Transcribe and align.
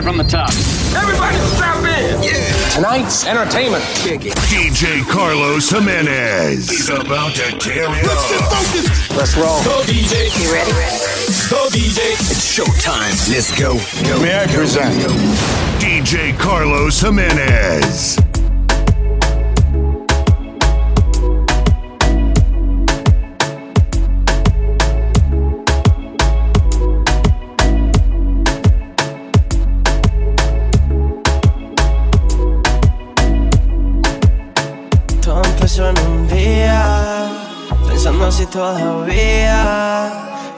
it 0.00 0.04
from 0.04 0.16
the 0.16 0.24
top. 0.24 0.50
Everybody 0.96 1.36
strap 1.54 1.76
in. 1.84 2.22
Yeah. 2.22 2.70
Tonight's 2.74 3.26
entertainment. 3.26 3.82
DJ 3.84 5.02
Carlos 5.08 5.68
Jimenez 5.70 6.68
He's 6.68 6.88
about 6.88 7.34
to 7.34 7.58
tear 7.58 7.84
it 7.88 8.06
up. 8.06 8.50
Focus. 8.50 9.10
Let's 9.16 9.36
roll. 9.36 9.62
Go 9.64 9.82
DJ. 9.84 10.30
You 10.42 10.52
ready? 10.52 10.70
Go 11.50 11.68
DJ. 11.68 12.12
It's 12.30 12.56
showtime. 12.56 13.12
Let's 13.30 13.56
go. 13.58 13.74
May 14.22 14.38
I 14.38 14.46
present? 14.46 14.94
DJ 15.80 16.38
Carlos 16.38 17.00
Jimenez. 17.00 18.29
Si 38.40 38.46
todavía 38.46 40.10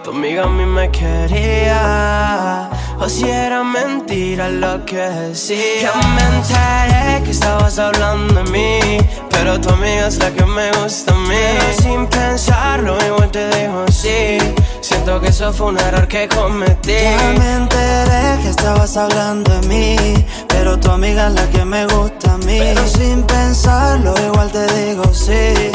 tu 0.04 0.10
amiga 0.10 0.44
a 0.44 0.46
mí 0.46 0.64
me 0.64 0.88
quería. 0.92 2.70
O 3.00 3.08
si 3.08 3.28
era 3.28 3.64
mentira 3.64 4.48
lo 4.48 4.84
que 4.84 4.98
decía. 4.98 5.90
Que 5.92 6.06
me 6.14 6.22
enteré 6.36 7.24
que 7.24 7.32
estabas 7.32 7.80
hablando 7.80 8.34
de 8.34 8.44
mí, 8.52 8.98
pero 9.30 9.60
tu 9.60 9.70
amiga 9.70 10.06
es 10.06 10.18
la 10.18 10.30
que 10.30 10.44
me 10.44 10.70
gusta 10.78 11.12
a 11.12 11.16
mí. 11.16 11.34
Pero 11.58 11.82
sin 11.82 12.06
pensarlo, 12.06 12.96
igual 13.04 13.30
te 13.32 13.48
dijo 13.48 13.84
sí. 13.90 14.38
Siento 14.80 15.20
que 15.20 15.28
eso 15.30 15.52
fue 15.52 15.66
un 15.68 15.78
error 15.80 16.06
que 16.06 16.28
cometí. 16.28 16.92
Ya 16.92 17.34
me 17.36 17.52
enteré 17.54 18.42
que 18.42 18.50
estabas 18.50 18.96
hablando 18.96 19.58
de 19.58 19.66
mí, 19.66 20.24
pero 20.46 20.78
tu 20.78 20.88
amiga 20.92 21.26
es 21.26 21.34
la 21.34 21.50
que 21.50 21.64
me 21.64 21.86
gusta 21.86 22.34
a 22.34 22.38
mí. 22.38 22.58
Pero 22.60 22.86
sin 22.86 23.24
pensarlo, 23.24 24.14
igual 24.24 24.52
te 24.52 24.66
digo 24.74 25.02
sí. 25.12 25.72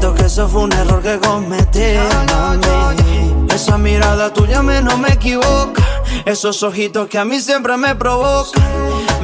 Siento 0.00 0.14
que 0.14 0.26
eso 0.26 0.48
fue 0.48 0.62
un 0.62 0.72
error 0.72 1.02
que 1.02 1.18
cometí. 1.18 1.96
mami. 2.32 3.46
Esa 3.52 3.76
mirada 3.78 4.32
tuya 4.32 4.62
me 4.62 4.80
no 4.80 4.96
me 4.96 5.08
equivoca. 5.08 5.82
Esos 6.24 6.62
ojitos 6.62 7.08
que 7.08 7.18
a 7.18 7.24
mí 7.24 7.40
siempre 7.40 7.76
me 7.76 7.96
provocan. 7.96 8.62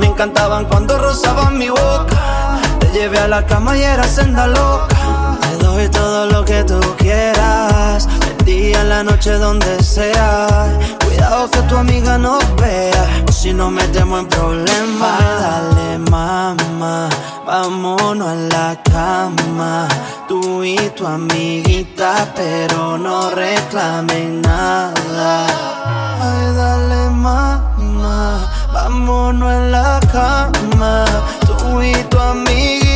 Me 0.00 0.06
encantaban 0.06 0.64
cuando 0.64 0.98
rozaban 0.98 1.58
mi 1.58 1.68
boca. 1.68 2.58
Te 2.80 2.88
llevé 2.88 3.20
a 3.20 3.28
la 3.28 3.46
cama 3.46 3.78
y 3.78 3.82
era 3.82 4.02
senda 4.02 4.48
loca. 4.48 5.38
Te 5.42 5.64
doy 5.64 5.88
todo 5.90 6.26
lo 6.26 6.44
que 6.44 6.64
tú 6.64 6.80
quieras. 6.98 8.08
El 8.36 8.44
día, 8.44 8.80
en 8.80 8.88
la 8.88 9.04
noche, 9.04 9.30
donde 9.34 9.80
sea. 9.80 10.76
Cuidado 11.04 11.48
que 11.52 11.62
tu 11.68 11.76
amiga 11.76 12.18
nos 12.18 12.42
vea. 12.56 13.24
O 13.28 13.32
si 13.32 13.52
nos 13.54 13.70
metemos 13.70 14.18
en 14.18 14.26
problemas. 14.26 15.20
Dale, 15.40 15.98
mamá. 16.10 17.08
Vámonos 17.46 18.26
a 18.26 18.34
la 18.34 18.82
cama. 18.82 19.86
Tú 20.26 20.64
y 20.64 20.76
tu 20.96 21.06
amiguita, 21.06 22.32
pero 22.34 22.96
no 22.96 23.30
reclamen 23.30 24.40
nada. 24.40 25.46
Ay, 26.22 26.54
dale, 26.56 27.10
mamá. 27.10 28.50
Vámonos 28.72 29.52
en 29.52 29.72
la 29.72 30.00
cama. 30.10 31.04
Tú 31.46 31.82
y 31.82 31.92
tu 32.04 32.18
amiguita, 32.18 32.93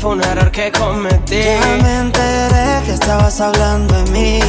fue 0.00 0.10
un 0.10 0.22
error 0.22 0.50
que 0.50 0.70
cometí 0.70 1.42
Ya 1.42 1.78
me 1.82 1.96
enteré 2.00 2.82
que 2.84 2.92
estabas 2.92 3.40
hablando 3.40 3.94
de 3.94 4.10
mí, 4.12 4.40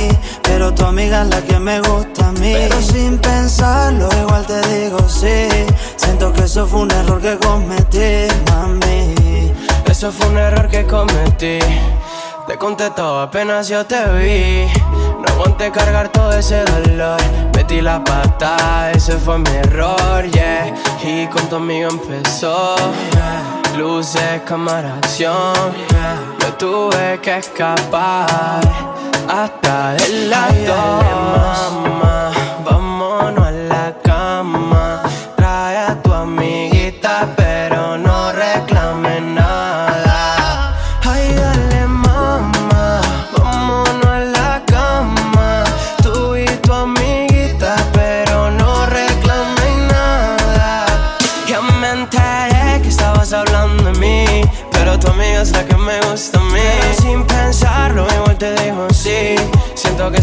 pero 0.43 0.73
tu 0.73 0.85
amiga 0.85 1.23
es 1.23 1.29
la 1.29 1.41
que 1.41 1.59
me 1.59 1.81
gusta 1.81 2.27
a 2.27 2.31
mí. 2.33 2.53
Pero 2.53 2.81
sin 2.81 3.17
pensarlo, 3.17 4.07
igual 4.21 4.45
te 4.45 4.61
digo 4.67 4.99
sí. 5.09 5.47
Siento 5.97 6.31
que 6.31 6.43
eso 6.43 6.65
fue 6.65 6.81
un 6.81 6.91
error 6.91 7.19
que 7.21 7.37
cometí, 7.37 8.27
mami. 8.51 9.19
Eso 9.89 10.11
fue 10.13 10.27
un 10.27 10.37
error 10.37 10.69
que 10.69 10.85
cometí 10.85 11.59
Te 12.47 12.57
conté 12.57 12.89
todo 12.91 13.19
apenas 13.19 13.67
yo 13.67 13.85
te 13.85 14.01
vi 14.13 14.65
No 15.19 15.33
aguanté 15.33 15.71
cargar 15.71 16.09
todo 16.09 16.31
ese 16.31 16.63
dolor 16.63 17.19
Metí 17.53 17.81
la 17.81 18.01
pata, 18.01 18.91
ese 18.93 19.17
fue 19.17 19.39
mi 19.39 19.49
error, 19.49 20.25
yeah 20.31 20.73
Y 21.03 21.27
con 21.27 21.49
tu 21.49 21.57
amigo 21.57 21.89
empezó 21.89 22.75
Luces, 23.79 24.41
cámara, 24.45 24.97
acción. 24.97 25.71
Me 26.39 26.51
tuve 26.57 27.17
que 27.21 27.37
escapar 27.37 28.59
Hasta 29.29 29.95
el 29.95 30.29
lado 30.29 32.08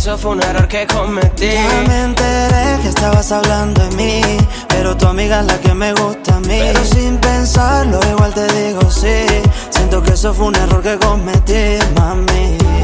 eso 0.06 0.16
fue 0.16 0.30
un 0.32 0.42
error 0.44 0.68
que 0.68 0.86
cometí 0.86 1.50
Ya 1.50 1.82
me 1.88 2.04
enteré 2.04 2.78
que 2.80 2.88
estabas 2.88 3.32
hablando 3.32 3.82
de 3.82 3.96
mí, 3.96 4.20
pero 4.68 4.96
tu 4.96 5.04
amiga 5.08 5.40
es 5.40 5.46
la 5.46 5.58
que 5.58 5.74
me 5.74 5.92
gusta 5.94 6.36
a 6.36 6.40
mí. 6.40 6.46
Pero 6.60 6.84
sin 6.84 7.18
pensarlo, 7.18 7.98
igual 8.08 8.32
te 8.32 8.46
digo 8.52 8.88
sí. 8.88 9.26
Siento 9.70 10.00
que 10.04 10.12
eso 10.12 10.32
fue 10.32 10.46
un 10.46 10.54
error 10.54 10.80
que 10.80 10.96
cometí, 10.96 11.78
mami. 11.96 12.75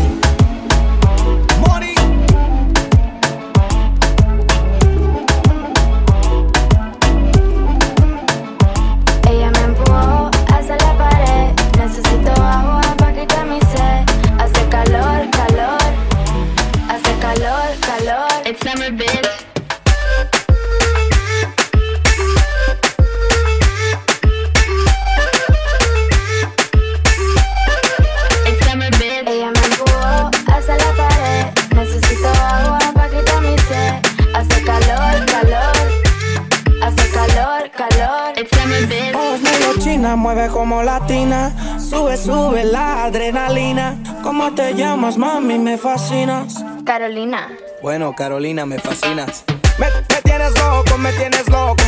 Mueve 40.43 40.53
como 40.53 40.83
latina. 40.83 41.53
Sube, 41.79 42.17
sube 42.17 42.65
la 42.65 43.05
adrenalina. 43.05 43.97
¿Cómo 44.23 44.53
te 44.55 44.75
llamas, 44.75 45.17
mami? 45.17 45.59
Me 45.59 45.77
fascinas. 45.79 46.65
Carolina. 46.85 47.49
Bueno, 47.83 48.15
Carolina, 48.15 48.67
me 48.67 48.79
fascinas. 48.79 49.45
Me, 49.79 49.87
me 49.87 50.23
tienes 50.23 50.53
loco, 50.59 50.99
me 50.99 51.13
tienes 51.13 51.49
loco. 51.49 51.83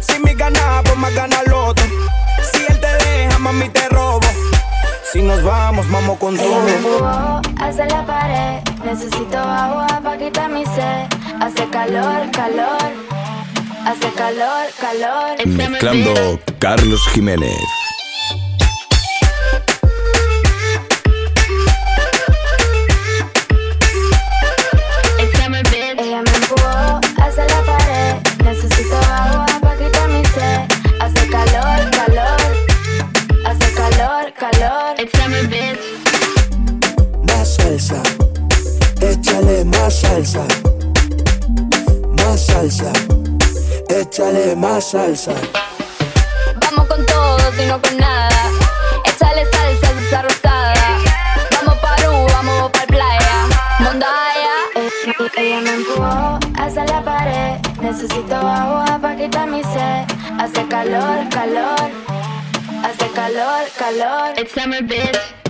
Si 0.00 0.18
mi 0.22 0.34
gana, 0.34 0.82
pues 0.84 0.96
más 0.96 1.14
gana 1.14 1.40
el 1.46 1.52
otro. 1.52 1.84
Si 2.52 2.60
él 2.68 2.78
te 2.80 3.04
deja, 3.06 3.38
mami, 3.38 3.68
te 3.70 3.88
robo. 3.88 4.20
Si 5.12 5.22
nos 5.22 5.42
vamos, 5.42 5.90
vamos 5.90 6.18
con 6.18 6.34
Ella 6.38 6.44
todo. 6.44 6.62
me 6.64 6.74
empujó 6.74 7.40
hacia 7.64 7.86
la 7.86 8.04
pared. 8.06 8.60
Necesito 8.84 9.38
agua 9.38 9.86
para 10.02 10.18
quitar 10.18 10.50
mi 10.50 10.64
sed. 10.66 11.06
Hace 11.40 11.66
calor, 11.70 12.30
calor. 12.32 12.92
Hace 13.86 14.10
calor, 14.16 14.66
calor. 14.80 15.46
Mezclando 15.46 16.40
Carlos 16.58 17.00
Jiménez. 17.14 17.56
salsa, 40.24 40.46
más 42.16 42.46
salsa, 42.46 42.90
échale 43.90 44.56
más 44.56 44.92
salsa. 44.92 45.34
Vamos 46.62 46.86
con 46.86 47.04
todo, 47.04 47.38
sino 47.58 47.78
con 47.82 47.98
nada. 47.98 48.30
Échale 49.04 49.44
salsa, 49.52 49.88
salsa 49.88 50.22
rosada. 50.22 50.98
Vamos 51.56 51.78
para 51.80 52.10
U, 52.10 52.26
vamos 52.32 52.70
para 52.70 52.86
playa. 52.86 53.46
Mondaya. 53.80 54.54
Ella 55.36 55.60
me 55.60 55.74
empujó 55.74 56.38
hacia 56.62 56.84
la 56.86 57.04
pared. 57.04 57.60
Necesito 57.82 58.36
agua 58.36 58.98
para 59.02 59.16
quitar 59.16 59.46
mi 59.46 59.62
sed. 59.64 60.06
Hace 60.38 60.66
calor, 60.68 61.28
calor. 61.28 61.90
Hace 62.82 63.10
calor, 63.10 63.64
calor. 63.76 64.32
It's 64.38 64.54
summer, 64.54 64.82
bitch. 64.82 65.45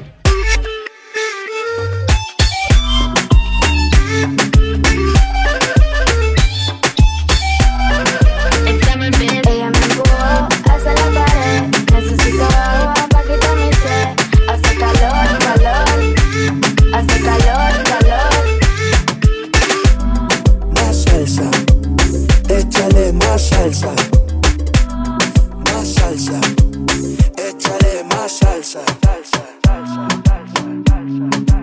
salsa, 26.19 26.41
échale 27.37 28.05
más 28.05 28.39
salsa. 28.39 28.81
salsa, 29.03 29.45
salsa, 29.65 30.09
salsa 30.87 31.56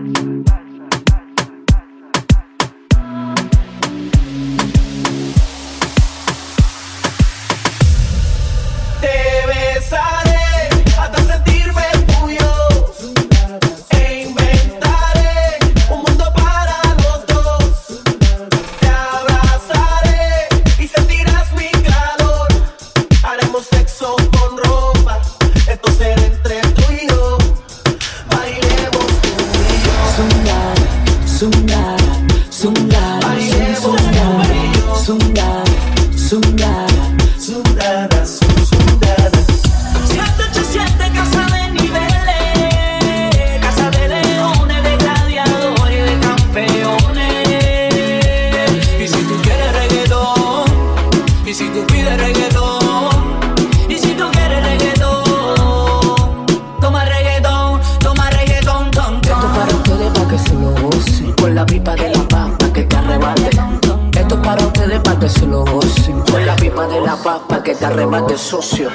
socio. 68.53 68.91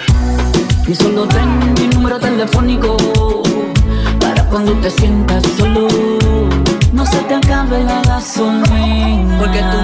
Diciendo 0.86 1.26
ten 1.26 1.74
mi 1.74 1.88
número 1.88 2.16
telefónico 2.20 2.96
para 4.20 4.44
cuando 4.50 4.72
te 4.74 4.88
sientas 4.88 5.42
solo. 5.56 5.88
No 6.92 7.04
se 7.04 7.18
te 7.28 7.34
acabe 7.34 7.82
la 7.82 8.00
gasolina. 8.02 9.36
Porque 9.40 9.58
tú 9.58 9.78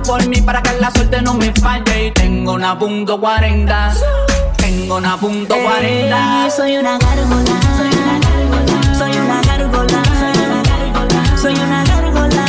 Por 0.00 0.26
mí 0.26 0.40
para 0.40 0.62
que 0.62 0.72
la 0.80 0.90
suerte 0.90 1.20
no 1.20 1.34
me 1.34 1.52
falte. 1.52 2.06
Y 2.06 2.10
tengo 2.12 2.54
una 2.54 2.78
punto 2.78 3.20
40. 3.20 3.92
Tengo 4.56 4.96
una 4.96 5.18
punto 5.18 5.54
40. 5.54 6.44
Ey, 6.44 6.50
soy 6.50 6.78
una 6.78 6.98
gárgola. 6.98 7.60
Soy 8.96 9.10
una 9.12 9.42
gárgola. 9.42 10.02
Soy 11.36 11.52
una 11.54 11.84
gárgola. 11.84 12.42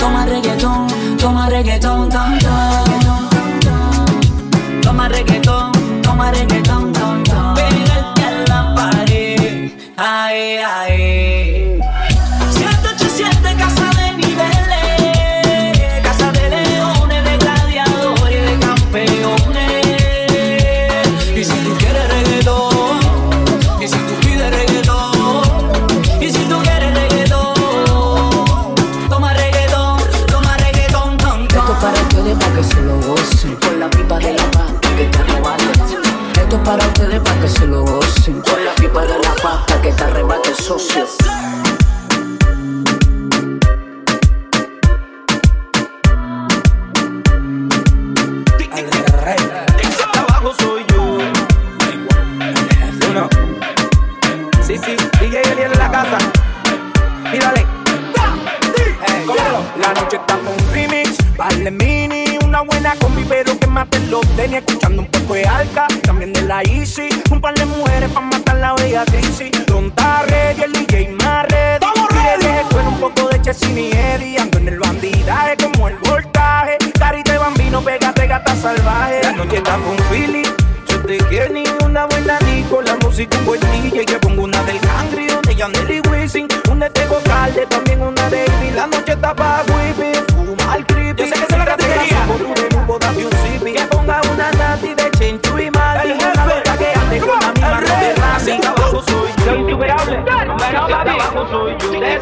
Toma 0.00 0.26
reggaetón, 0.26 0.86
toma 1.18 1.48
reggaetón, 1.48 2.08
tom, 2.08 2.38
tom. 2.40 3.20
Toma 4.82 5.08
reggaetón, 5.08 5.72
toma 6.02 6.32
reggaetón, 6.32 6.92
tom, 6.92 7.22
tom. 7.22 7.54
Pégate 7.54 8.24
a 8.24 8.44
la 8.48 8.74
pared. 8.74 9.70
Ay, 9.96 10.58
ay. 10.58 11.31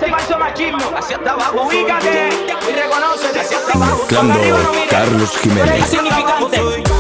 Ese 0.01 0.11
falso 0.11 0.39
machismo. 0.39 0.97
Hacia 0.97 1.17
hasta 1.17 1.31
abajo. 1.33 1.63
Ubícate. 1.63 2.29
Y 2.69 2.73
reconoce. 2.73 3.41
Hacia 3.41 3.59
hasta 3.59 3.73
abajo. 3.73 4.07
Carlos 4.89 5.39
Jiménez. 5.39 7.00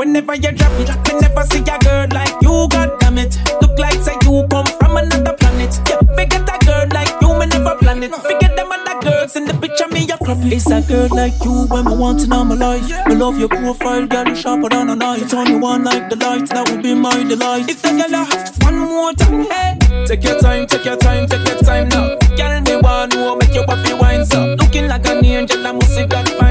Whenever 0.00 0.34
you 0.34 0.52
drop 0.52 0.72
it. 0.80 0.88
Me 1.12 1.20
never 1.20 1.44
see 1.44 1.60
a 1.60 1.78
girl 1.78 2.06
like 2.12 2.34
you, 2.42 2.66
god 2.70 2.98
damn 3.00 3.18
it. 3.18 3.38
Look 3.60 3.78
like 3.78 4.00
say 4.00 4.16
you 4.24 4.46
come 4.50 4.66
from 4.78 4.96
another 4.96 5.34
planet. 5.34 5.78
Yeah, 5.88 6.00
forget 6.16 6.48
a 6.48 6.56
girl 6.64 6.86
like 6.92 7.14
you, 7.20 7.38
me 7.38 7.46
never 7.46 7.76
plan 7.76 8.02
it. 8.02 8.14
Forget 8.14 8.56
them 8.56 8.72
other 8.72 9.00
girls 9.00 9.36
in 9.36 9.44
the 9.44 9.54
picture, 9.54 9.88
me 9.88 10.08
a 10.10 10.16
crop 10.16 10.38
it. 10.38 10.52
It's 10.52 10.70
a 10.70 10.80
girl 10.80 11.08
like 11.10 11.36
you 11.44 11.66
when 11.68 11.84
me 11.84 11.96
want 11.96 12.22
in 12.24 12.32
all 12.32 12.44
my 12.44 12.54
life. 12.54 12.88
Me 13.06 13.14
love 13.14 13.38
your 13.38 13.48
profile, 13.48 14.06
girl, 14.06 14.26
you 14.28 14.34
sharper 14.34 14.68
than 14.68 14.90
a 14.90 14.96
knife. 14.96 15.22
It's 15.22 15.34
only 15.34 15.56
one 15.56 15.84
like 15.84 16.08
the 16.08 16.16
light, 16.16 16.48
that 16.48 16.70
would 16.70 16.82
be 16.82 16.94
my 16.94 17.22
delight. 17.24 17.68
If 17.68 17.82
the 17.82 17.90
girl 17.90 18.14
uh, 18.14 18.26
one 18.64 18.78
more 18.78 19.12
time, 19.12 19.44
hey. 19.50 20.06
Take 20.06 20.24
your 20.24 20.40
time, 20.40 20.66
take 20.66 20.84
your 20.84 20.96
time, 20.96 21.26
take 21.28 21.46
your 21.46 21.58
time 21.58 21.88
now. 21.88 22.16
Girl, 22.36 22.60
me 22.62 22.76
want 22.82 23.12
to 23.12 23.36
make 23.36 23.54
your 23.54 23.66
puppy 23.66 23.92
so. 24.30 24.54
Looking 24.58 24.86
like 24.88 25.06
an 25.08 25.24
angel, 25.24 25.66
I 25.66 25.72
must 25.72 25.94
see 25.94 26.06
that 26.06 26.28
fine, 26.38 26.49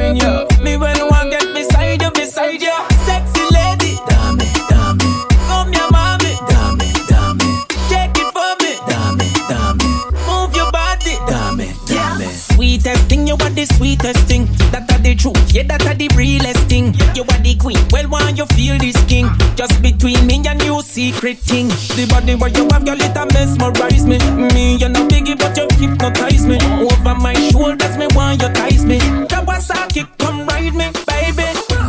the 15.10 15.16
truth, 15.16 15.54
yeah, 15.54 15.64
that 15.64 15.82
are 15.90 15.98
the 15.98 16.08
realest 16.14 16.70
thing. 16.70 16.94
You 17.18 17.26
are 17.26 17.42
the 17.42 17.58
queen, 17.58 17.82
well, 17.90 18.06
why 18.10 18.30
you 18.30 18.46
feel 18.54 18.78
this 18.78 18.98
king? 19.10 19.26
Just 19.56 19.82
between 19.82 20.22
me 20.28 20.38
and 20.46 20.62
you, 20.62 20.82
secret 20.82 21.40
thing. 21.40 21.70
The 21.98 22.06
body 22.10 22.36
where 22.36 22.54
you 22.54 22.70
have, 22.70 22.86
your 22.86 22.96
little 22.96 23.26
mesmerize 23.34 24.06
me. 24.06 24.22
Me, 24.54 24.78
you're 24.78 24.94
not 24.94 25.10
biggie, 25.10 25.34
but 25.34 25.58
you 25.58 25.66
hypnotize 25.82 26.46
me. 26.46 26.62
Over 26.86 27.16
my 27.18 27.34
shoulders, 27.50 27.98
me, 27.98 28.06
why 28.14 28.34
you 28.34 28.50
ties 28.54 28.86
me? 28.86 29.00
Kawasaki, 29.26 30.06
come 30.20 30.46
ride 30.46 30.78
me, 30.78 30.94
baby. 31.10 31.48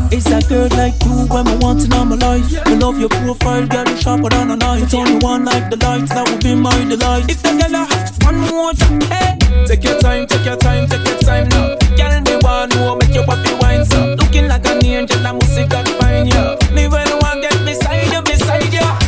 It's 0.09 0.33
a 0.33 0.41
girl 0.49 0.69
like 0.81 0.97
you 1.05 1.29
when 1.29 1.45
I 1.47 1.55
want 1.61 1.85
in 1.85 1.93
all 1.93 2.07
my 2.07 2.17
life. 2.17 2.49
I 2.65 2.75
love 2.75 2.99
your 2.99 3.11
profile, 3.11 3.67
girl, 3.67 3.85
you 3.85 3.97
sharper 4.01 4.31
than 4.31 4.51
a 4.51 4.57
knife. 4.57 4.85
It's 4.85 4.95
only 4.95 5.21
one 5.21 5.45
like 5.45 5.69
the 5.69 5.77
light, 5.85 6.09
that 6.09 6.25
will 6.25 6.41
be 6.41 6.55
my 6.55 6.73
delight. 6.89 7.29
If 7.29 7.43
the 7.43 7.53
girl 7.53 7.77
uh, 7.77 7.87
one 8.25 8.41
more 8.49 8.73
time, 8.73 9.01
hey. 9.13 9.37
Take 9.67 9.85
your 9.85 9.99
time, 10.01 10.27
take 10.27 10.47
your 10.47 10.57
time, 10.57 10.89
take 10.89 11.07
your 11.07 11.19
time 11.21 11.49
now. 11.51 11.80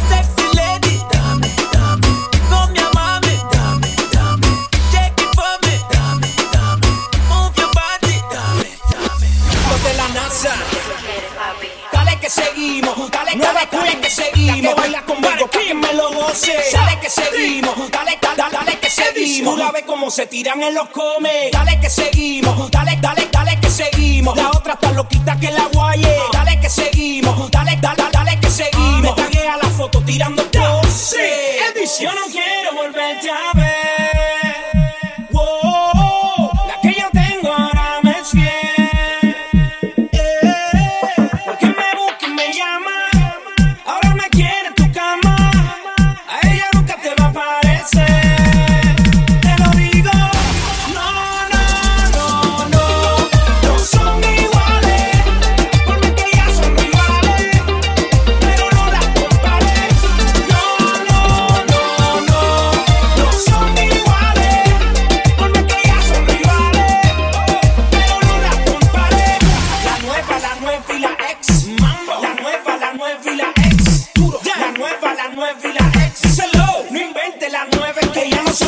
Sexy 0.08 0.46
lady, 0.56 1.02
dame, 1.10 1.40
dame. 1.72 2.00
Come 2.48 2.74
your 2.76 2.90
mommy, 2.94 3.36
dame, 3.50 3.80
dame. 4.14 4.42
Check 4.92 5.18
it 5.18 5.30
for 5.34 5.54
me, 5.66 5.74
dame, 5.90 6.20
dame. 6.54 6.80
Move 7.28 7.56
your 7.58 7.70
body, 7.74 8.16
dame, 8.30 8.70
dame. 8.90 9.26
Dale 16.72 17.00
que 17.00 17.10
seguimos, 17.10 17.90
dale 17.90 18.18
Tú 19.44 19.56
la 19.56 19.70
ves 19.70 19.84
como 19.86 20.10
se 20.10 20.26
tiran 20.26 20.62
en 20.62 20.74
los 20.74 20.88
come. 20.90 21.50
Dale 21.52 21.80
que 21.80 21.88
seguimos. 21.88 22.70
Dale, 22.70 22.98
dale, 23.00 23.28
dale 23.32 23.58
que 23.60 23.70
seguimos. 23.70 24.36
La 24.36 24.50
otra 24.50 24.74
está 24.74 24.92
loquita 24.92 25.36
que 25.38 25.50
la 25.50 25.66
guaye. 25.72 26.16
Dale 26.32 26.60
que 26.60 26.68
seguimos. 26.68 27.50
Dale, 27.50 27.78
dale, 27.80 28.04
dale 28.12 28.38
que 28.40 28.50
seguimos. 28.50 29.00
Me 29.00 29.12
tagué 29.12 29.48
a 29.48 29.56
la 29.56 29.68
foto 29.70 30.02
tirando. 30.04 30.42
Yo 32.00 32.10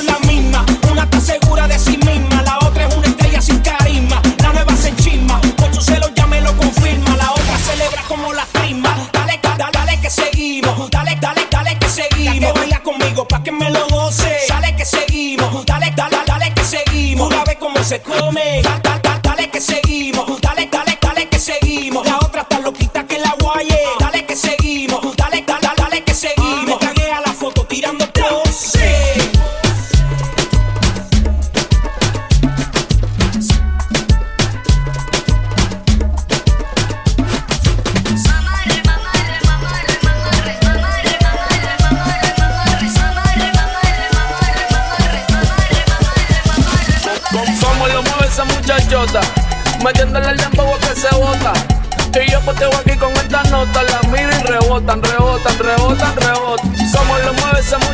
que 0.00 0.23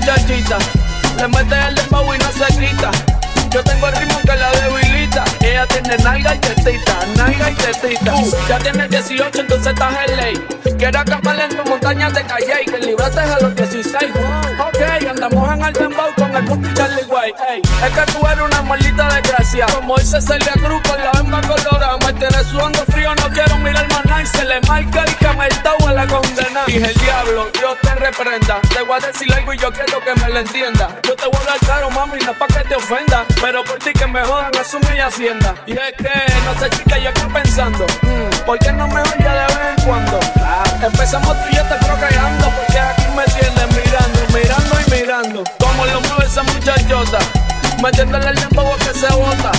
muchachita, 0.01 0.59
le 1.19 1.29
mete 1.29 1.69
el 1.69 1.75
dembow 1.75 2.15
y 2.15 2.19
no 2.19 2.33
se 2.33 2.55
grita. 2.57 2.91
Yo 3.51 3.63
tengo 3.63 3.89
el 3.89 3.97
ritmo 3.97 4.20
Ella 5.61 5.69
tiene 5.69 5.97
nalga 5.99 6.35
y 6.35 6.39
tetita, 6.39 7.07
nalga 7.19 7.51
y 7.51 7.55
tetita. 7.55 8.15
ya 8.49 8.59
tienes 8.61 8.89
18, 8.89 9.41
entonces 9.43 9.67
estás 9.67 9.95
en 10.09 10.17
ley. 10.17 10.47
Quiero 10.79 11.01
acampar 11.01 11.39
en 11.39 11.55
tu 11.55 11.63
montaña 11.69 12.09
de 12.09 12.25
calle 12.25 12.63
y 12.63 12.65
que 12.65 12.79
libraste 12.79 13.21
a 13.21 13.39
los 13.41 13.55
16. 13.55 14.11
Ok, 14.59 15.07
andamos 15.11 15.53
en 15.53 15.63
el 15.63 15.73
dembow 15.75 16.15
con 16.17 16.35
el 16.35 16.45
puto 16.47 16.67
Charlie. 16.73 17.05
Ey, 17.51 17.61
es 17.61 17.91
que 17.93 18.13
tú 18.13 18.27
eres 18.27 18.41
una 18.43 18.63
maldita 18.63 19.13
desgracia. 19.13 19.67
Como 19.67 19.99
dice 19.99 20.23
Celia 20.23 20.55
Cruz 20.55 20.81
con 20.89 20.99
la 21.05 21.13
bemba 21.13 21.43
colorada. 21.43 21.99
Me 22.07 22.13
tiene 22.15 22.45
sudando 22.45 22.83
frío, 22.87 23.15
no 23.17 23.29
quiero 23.29 23.59
mirar 23.59 23.87
más 23.91 24.05
nada. 24.07 24.23
Y 24.23 24.27
se 24.27 24.45
le 24.47 24.61
marca 24.63 25.05
el 25.05 25.17
cameltao 25.17 25.87
a 25.87 25.93
la 25.93 26.07
condena. 26.07 26.65
Dije 26.67 26.87
el 26.87 26.95
diablo, 26.95 27.51
Dios 27.53 27.77
te 27.83 27.95
reprenda. 27.97 28.61
Te 28.73 28.83
voy 28.83 28.99
a 29.03 29.07
decir 29.07 29.31
algo 29.35 29.53
y 29.53 29.59
yo 29.59 29.71
quiero 29.71 30.01
que 30.01 30.15
me 30.15 30.31
lo 30.31 30.39
entienda. 30.39 30.99
Yo 31.03 31.15
te 31.15 31.27
voy 31.27 31.41
a 31.43 31.51
dar 31.51 31.59
caro, 31.67 31.91
mami, 31.91 32.19
no 32.25 32.33
es 32.33 32.39
pa' 32.39 32.47
que 32.47 32.67
te 32.67 32.75
ofenda. 32.77 33.27
Pero 33.43 33.63
por 33.65 33.79
ti 33.79 33.93
que 33.93 34.07
me 34.07 34.23
jodan, 34.25 34.51
asume 34.59 34.91
mi 34.93 35.01
hacienda. 35.01 35.50
Y 35.67 35.73
es 35.73 35.93
que, 35.97 36.11
no 36.45 36.61
sé, 36.61 36.71
chica, 36.71 36.99
yo 36.99 37.09
estoy 37.09 37.33
pensando. 37.33 37.87
mm, 38.03 38.47
¿Por 38.47 38.59
qué 38.59 38.73
no 38.73 38.87
me 38.89 39.01
oye 39.01 39.25
de 39.25 39.47
vez 39.47 39.79
en 39.79 39.85
cuando? 39.85 40.21
Empezamos 40.83 41.37
tú 41.43 41.49
y 41.51 41.57
yo 41.57 41.63
te 41.65 41.75
procreando. 41.87 42.51
Porque 42.51 42.79
aquí 42.79 43.03
me 43.17 43.25
tienes 43.25 43.67
mirando, 43.77 44.21
mirando 44.33 44.81
y 44.81 44.91
mirando. 44.91 45.45
Como 45.59 45.87
lo 45.87 46.01
mueve 46.03 46.27
esa 46.27 46.43
muchachota. 46.43 47.19
Metiéndole 47.83 48.29
el 48.29 48.37
dembow 48.37 48.77
que 48.79 48.99
se 48.99 49.13
bota. 49.15 49.53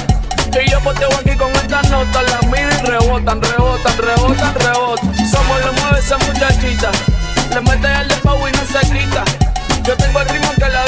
Y 0.64 0.70
yo 0.70 0.80
poteo 0.82 1.10
aquí 1.20 1.36
con 1.38 1.52
estas 1.52 1.90
notas, 1.90 2.24
las 2.30 2.44
miro 2.48 2.70
y 2.70 2.86
rebotan, 2.86 3.42
rebotan, 3.42 3.98
rebotan, 3.98 4.56
rebotan. 4.56 5.30
Somos 5.30 5.66
lo 5.66 5.74
mueve 5.74 6.00
esa 6.00 6.18
muchachita. 6.18 6.92
Le 7.54 7.62
mete 7.62 7.88
el 8.02 8.08
dembow 8.08 8.48
y 8.48 8.52
no 8.52 8.66
se 8.66 8.88
grita. 8.90 9.24
Yo 9.84 9.96
tengo 9.98 10.20
el 10.20 10.30
ritmo 10.30 10.52
que 10.54 10.70
la 10.70 10.84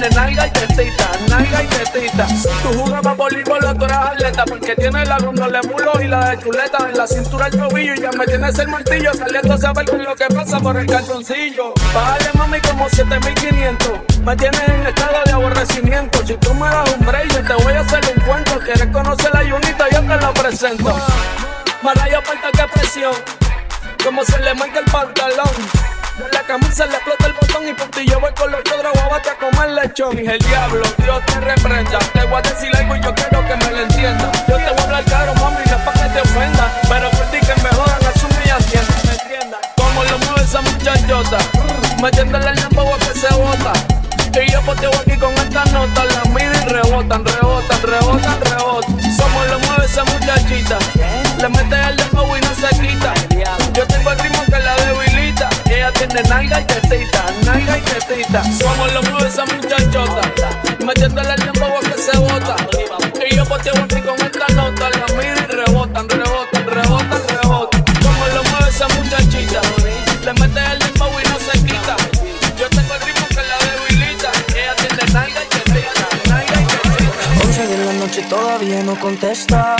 tiene 0.00 0.16
nalga 0.16 0.46
y 0.46 0.50
tetita, 0.50 1.10
nalga 1.28 1.62
y 1.62 1.66
tetita. 1.66 2.26
Tú 2.62 2.78
jugabas 2.78 3.16
voleibol, 3.16 3.78
tú 3.78 3.84
eras 3.84 4.06
atleta. 4.08 4.44
Porque 4.46 4.74
tiene 4.76 5.04
la 5.04 5.18
de 5.18 5.68
mulo 5.68 5.92
y 6.02 6.08
la 6.08 6.30
de 6.30 6.38
chuleta. 6.38 6.88
En 6.88 6.96
la 6.96 7.06
cintura 7.06 7.46
el 7.46 7.58
tobillo 7.58 7.94
y 7.94 8.00
ya 8.00 8.10
me 8.12 8.26
tienes 8.26 8.58
el 8.58 8.68
martillo. 8.68 9.12
Saliendo 9.14 9.54
a 9.54 9.58
saber 9.58 9.86
lo 9.92 10.14
que 10.14 10.26
pasa 10.34 10.60
por 10.60 10.76
el 10.76 10.86
calzoncillo. 10.86 11.74
Bájale 11.94 12.30
mami 12.34 12.60
como 12.60 12.88
7500. 12.88 14.20
Me 14.24 14.36
tienes 14.36 14.68
en 14.68 14.86
estado 14.86 15.22
de 15.24 15.32
aborrecimiento. 15.32 16.26
Si 16.26 16.34
tú 16.34 16.54
me 16.54 16.68
das 16.68 16.94
un 16.96 17.06
break, 17.06 17.32
yo 17.32 17.44
te 17.44 17.64
voy 17.64 17.72
a 17.74 17.80
hacer 17.80 18.00
un 18.16 18.24
cuento. 18.24 18.58
Quieres 18.60 18.86
conocer 18.86 19.30
la 19.32 19.50
Junita, 19.50 19.88
yo 19.90 20.00
te 20.00 20.26
lo 20.26 20.34
presento. 20.34 20.96
Maraya 21.82 22.18
aparta 22.18 22.50
que 22.52 22.78
presión. 22.78 23.14
Como 24.04 24.24
se 24.24 24.38
le 24.40 24.54
marca 24.54 24.78
el 24.78 24.84
pantalón. 24.86 25.99
La 26.32 26.42
camisa 26.42 26.86
le 26.86 26.94
explota 26.94 27.26
el 27.26 27.32
botón 27.32 27.68
y 27.68 27.72
por 27.72 27.88
ti 27.88 28.04
yo 28.06 28.20
voy 28.20 28.32
con 28.34 28.50
los 28.50 28.60
guabate 28.94 29.30
a 29.30 29.34
comer 29.36 29.70
lechón. 29.70 30.16
Dije 30.16 30.32
el 30.32 30.38
diablo, 30.38 30.82
Dios 30.98 31.24
te 31.26 31.40
reprenda. 31.40 31.98
Te 32.12 32.24
voy 32.24 32.38
a 32.38 32.42
decir 32.42 32.76
algo 32.76 32.96
y 32.96 33.00
yo 33.02 33.14
quiero 33.14 33.46
que 33.46 33.56
me 33.56 33.70
lo 33.70 33.80
entienda. 33.80 34.32
Yo 34.48 34.56
te 34.56 34.70
voy 34.70 34.78
a 34.78 34.84
hablar 34.84 35.04
caro, 35.04 35.34
mami, 35.34 35.64
no 35.66 35.76
es 35.76 35.82
pa' 35.82 35.92
que 35.92 36.08
te 36.10 36.20
ofenda. 36.20 36.72
Pero 36.88 37.10
por 37.10 37.26
ti 37.30 37.38
que 37.40 37.62
me 37.62 37.68
jodan, 37.70 38.06
asume 38.06 38.42
y 38.44 38.50
hacienda, 38.50 38.94
¿me 39.04 39.12
entiendas? 39.12 39.60
Como 39.76 40.04
lo 40.04 40.18
mueve 40.18 40.42
esa 40.42 40.60
muchachota, 40.60 41.38
metiéndole 42.02 42.48
el 42.50 42.56
dembow 42.56 42.94
a 42.94 42.98
que 42.98 43.18
se 43.18 43.34
bota. 43.34 43.72
Y 44.32 44.52
yo 44.52 44.60
poteo 44.62 44.90
aquí 44.90 45.16
con 45.18 45.32
esta 45.34 45.64
nota, 45.66 46.04
la 46.04 46.24
miro 46.30 46.52
y 46.52 46.68
rebotan, 46.68 47.24
rebotan, 47.24 47.82
rebotan, 47.82 48.40
rebotan. 48.40 49.16
Somos 49.16 49.46
lo 49.48 49.58
mueve 49.58 49.84
esa 49.86 50.04
muchachita, 50.04 50.78
le 51.38 51.48
mete 51.48 51.76
el 51.88 51.96
tiene 56.10 56.28
nalga 56.28 56.60
y 56.60 56.64
tetita, 56.64 57.24
nalga 57.44 57.78
y 57.78 57.80
tetita. 57.82 58.42
Somos 58.44 58.92
lo 58.92 59.02
mueve 59.02 59.28
esa 59.28 59.44
muchachota, 59.44 60.20
metiéndole 60.84 61.34
el 61.34 61.42
a 61.42 61.80
que 61.80 62.02
se 62.02 62.18
bota. 62.18 62.56
Y 63.28 63.36
yo 63.36 63.44
poteo 63.44 63.74
aquí 63.74 64.00
con 64.00 64.14
esta 64.20 64.46
nota, 64.54 64.90
la 64.90 65.06
miro 65.14 65.34
y 65.34 65.46
rebotan, 65.46 66.08
rebotan, 66.08 66.66
rebotan, 66.66 67.22
rebotan. 67.28 67.84
Somos 68.02 68.34
lo 68.34 68.42
mueve 68.44 68.68
esa 68.70 68.88
muchachita, 68.88 69.60
le 70.24 70.32
mete 70.32 70.60
el 70.72 70.78
dembow 70.80 71.10
y 71.20 71.28
no 71.28 71.38
se 71.38 71.58
quita. 71.64 71.96
Yo 72.58 72.68
tengo 72.70 72.94
el 72.94 73.00
ritmo 73.02 73.26
que 73.28 73.42
la 73.50 73.58
debilita, 73.70 74.30
ella 74.48 74.74
tiene 74.76 75.12
nalga 75.12 75.42
y 75.42 75.48
tetita, 75.48 76.06
nalga 76.28 76.60
y 76.60 76.64
tetita. 76.64 77.46
11 77.46 77.66
de 77.66 77.84
la 77.84 77.92
noche 77.92 78.22
todavía 78.28 78.82
no 78.82 78.98
contesta. 78.98 79.76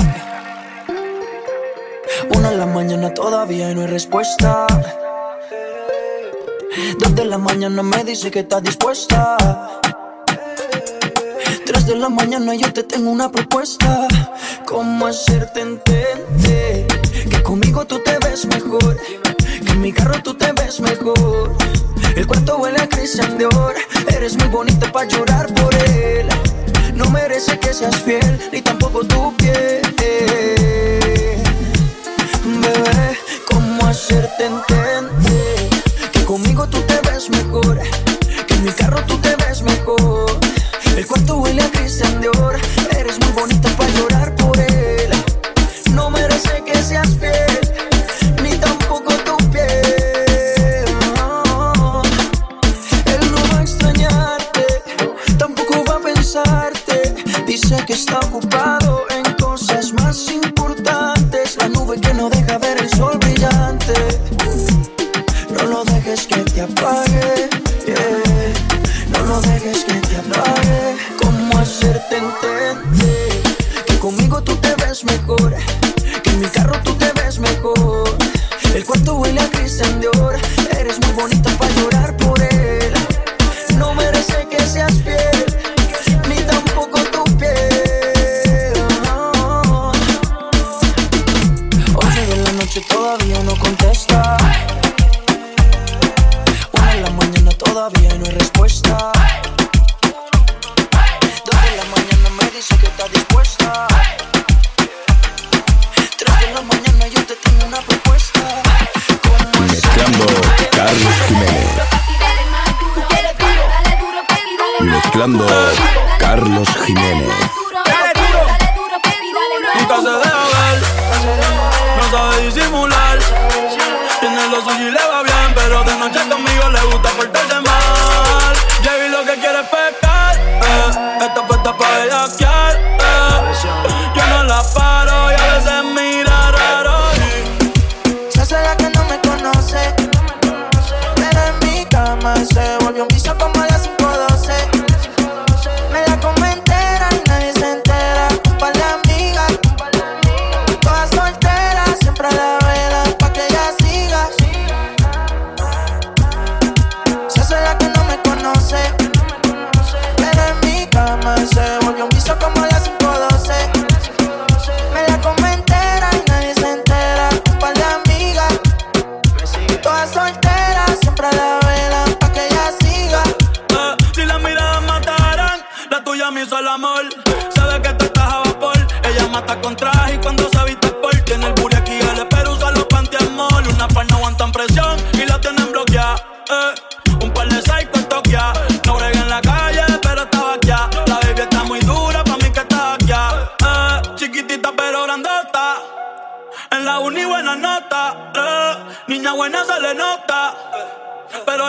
Una 2.37 2.51
de 2.51 2.57
la 2.57 2.67
mañana 2.67 3.13
todavía 3.13 3.75
no 3.75 3.81
hay 3.81 3.87
respuesta. 3.89 4.67
Dos 6.99 7.15
de 7.17 7.25
la 7.25 7.37
mañana 7.37 7.83
me 7.83 8.05
dice 8.05 8.31
que 8.31 8.41
está 8.41 8.61
dispuesta. 8.61 9.37
Tres 11.67 11.87
de 11.87 11.97
la 11.97 12.09
mañana 12.09 12.55
yo 12.55 12.73
te 12.73 12.85
tengo 12.85 13.11
una 13.11 13.31
propuesta. 13.31 14.07
¿Cómo 14.67 15.07
hacerte 15.07 15.63
entender 15.63 16.87
que 17.29 17.43
conmigo 17.43 17.85
tú 17.87 17.99
te 18.05 18.19
ves 18.19 18.47
mejor? 18.47 18.97
Que 19.65 19.73
en 19.73 19.81
mi 19.81 19.93
carro 19.93 20.23
tú 20.23 20.35
te 20.35 20.53
ves 20.53 20.81
mejor. 20.81 21.57
El 22.15 22.27
cuarto 22.27 22.59
huele 22.59 22.79
a 22.79 22.89
Christian 22.89 23.37
Dior. 23.37 23.75
Eres 24.07 24.37
muy 24.37 24.49
bonita 24.49 24.93
para 24.93 25.09
llorar 25.09 25.53
por 25.55 25.75
él. 25.75 26.29
No 26.95 27.11
merece 27.11 27.59
que 27.59 27.75
seas 27.75 27.97
fiel, 27.97 28.49
ni 28.53 28.63
tampoco 28.63 29.01
tu 29.05 29.35
piel. 29.37 29.90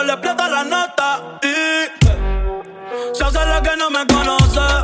le 0.04 0.16
plata 0.16 0.48
la 0.48 0.64
nota 0.64 1.38
y 1.42 3.14
se 3.14 3.24
hace 3.24 3.46
la 3.46 3.62
que 3.62 3.76
no 3.76 3.90
me 3.90 4.06
conoce. 4.06 4.81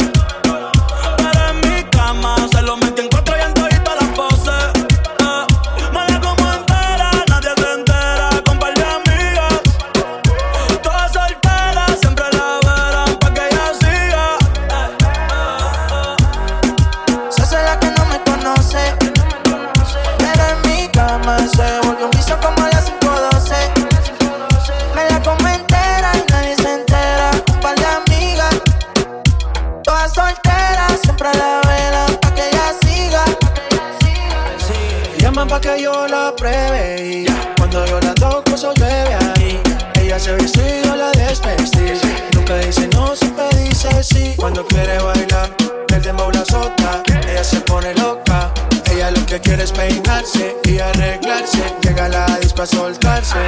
la 52.26 52.38
disco 52.38 52.62
a 52.62 52.66
soltarse. 52.66 53.38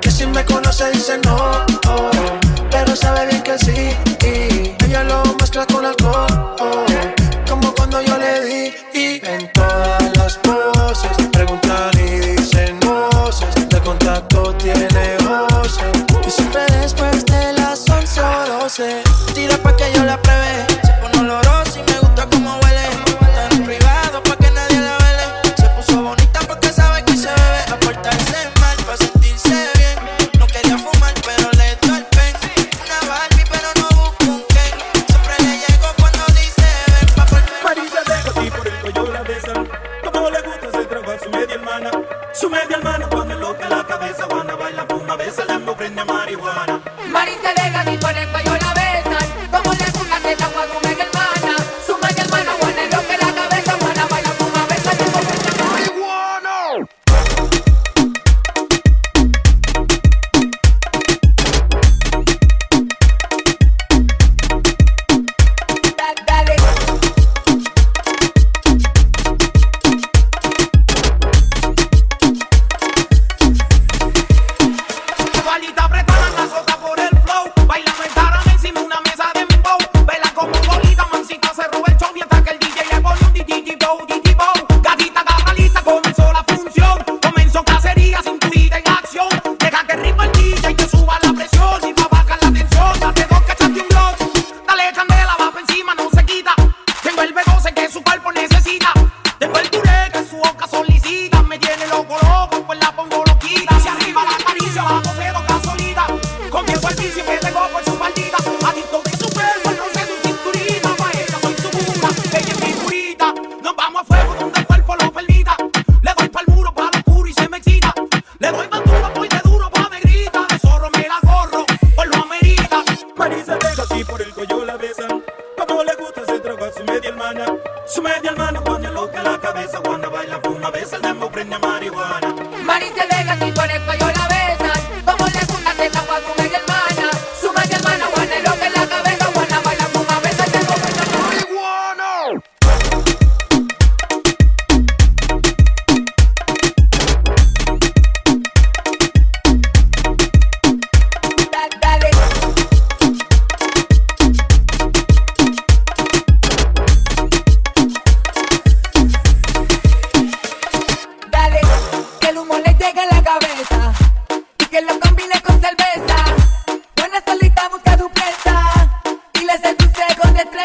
Que 0.00 0.10
si 0.10 0.26
me 0.26 0.44
conoce 0.44 0.90
dice 0.90 1.18
no, 1.24 1.36
oh, 1.88 2.10
pero 2.70 2.96
sabe 2.96 3.26
bien 3.26 3.42
que 3.42 3.58
sí. 3.58 3.96
Y 4.26 4.84
Ella 4.84 5.04
lo 5.04 5.22
mezcla 5.38 5.66
con 5.66 5.84
alcohol. 5.84 6.56
Oh. 6.60 7.21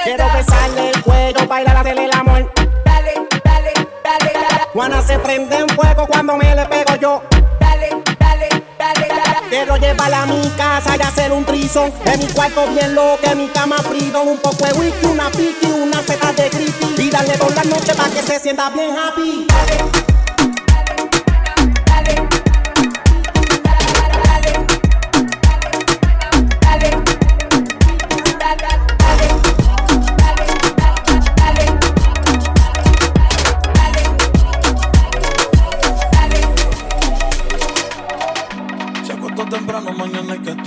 Quiero 0.07 0.23
besarle 0.31 0.91
el 0.91 1.03
cuello, 1.03 1.47
bailar, 1.49 1.75
hacerle 1.75 2.05
el 2.05 2.13
amor. 2.13 2.49
Dale, 2.85 3.13
dale, 3.43 3.73
dale, 4.05 4.31
dale. 4.33 4.63
Juana 4.71 5.01
se 5.01 5.19
prende 5.19 5.57
en 5.57 5.67
fuego 5.67 6.07
cuando 6.07 6.37
me 6.37 6.55
le 6.55 6.65
pego 6.67 6.95
yo. 6.95 7.23
Dale, 7.59 7.89
dale, 8.17 8.47
dale, 8.79 9.07
dale. 9.09 9.49
Quiero 9.49 9.75
llevarla 9.75 10.21
a 10.21 10.25
mi 10.27 10.49
casa 10.51 10.95
y 10.95 11.01
hacer 11.01 11.33
un 11.33 11.43
trizón. 11.43 11.91
En 12.05 12.19
mi 12.19 12.27
cuarto 12.27 12.67
bien 12.67 12.95
loco, 12.95 13.19
en 13.29 13.37
mi 13.37 13.47
cama 13.49 13.79
frío. 13.79 14.21
Un 14.21 14.37
poco 14.37 14.65
de 14.65 14.79
whisky, 14.79 15.07
una 15.07 15.29
piqui, 15.29 15.67
una 15.67 15.99
feta 15.99 16.31
de 16.31 16.51
creepy. 16.51 17.01
Y 17.01 17.09
darle 17.09 17.37
por 17.37 17.53
la 17.53 17.63
noche 17.65 17.93
para 17.93 18.09
que 18.09 18.21
se 18.21 18.39
sienta 18.39 18.69
bien 18.69 18.95
happy. 18.97 19.45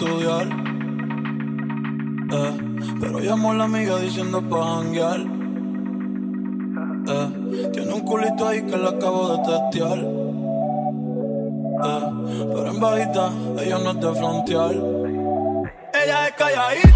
Eh, 0.03 0.07
pero 3.01 3.21
llamó 3.21 3.51
a 3.51 3.55
la 3.55 3.65
amiga 3.65 3.99
diciendo 3.99 4.41
pa' 4.49 4.77
janguear. 4.77 5.21
Eh, 7.07 7.69
tiene 7.73 7.93
un 7.93 8.01
culito 8.01 8.49
ahí 8.49 8.63
que 8.63 8.79
la 8.79 8.89
acabo 8.91 9.37
de 9.37 9.43
testear. 9.45 9.99
Eh, 11.85 12.05
pero 12.55 12.71
en 12.71 12.81
bajita 12.81 13.31
ella 13.61 13.79
no 13.79 13.91
es 13.91 14.01
de 14.01 14.15
frontear. 14.15 14.75
Ella 15.93 16.29
es 16.29 16.35
calladita. 16.35 16.90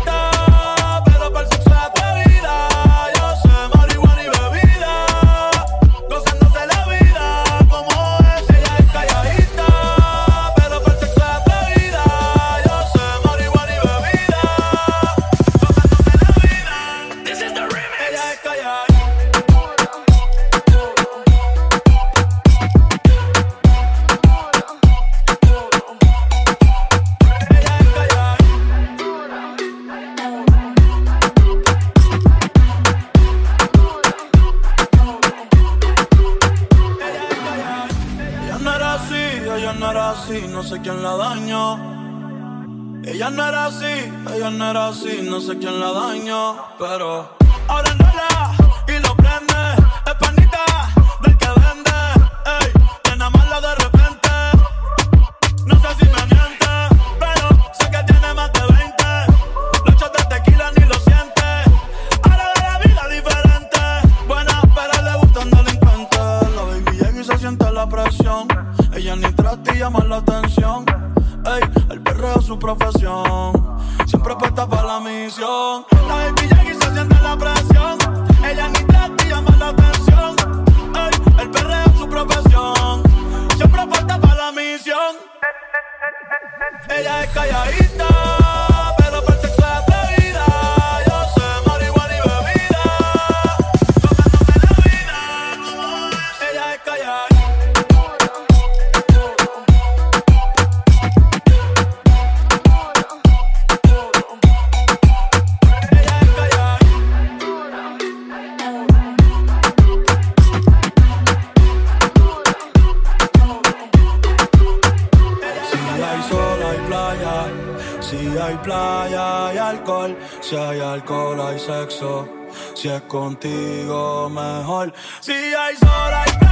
Si 118.14 118.38
hay 118.38 118.57
playa 118.59 119.48
hay 119.48 119.59
alcohol, 119.59 120.16
si 120.40 120.55
hay 120.55 120.79
alcohol 120.79 121.40
hay 121.40 121.59
sexo, 121.59 122.29
si 122.74 122.88
es 122.88 123.03
contigo 123.03 124.31
mejor, 124.31 124.92
si 125.20 125.33
hay 125.33 125.74
sol 125.77 126.14
hay 126.14 126.43